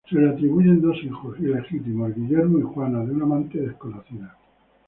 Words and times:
Se 0.09 0.15
le 0.15 0.29
atribuyen 0.29 0.81
dos 0.81 0.97
hijos 1.03 1.37
ilegítimos, 1.39 2.15
Guillermo 2.15 2.57
y 2.57 2.63
Juana, 2.63 3.05
de 3.05 3.11
una 3.11 3.25
amante 3.25 3.59
desconocida. 3.59 4.35